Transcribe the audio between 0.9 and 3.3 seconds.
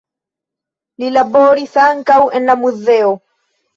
Li laboris ankaŭ en la muzeo.